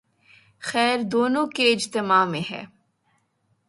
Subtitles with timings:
[0.59, 2.63] خیر دونوں کے اجتماع میں ہے۔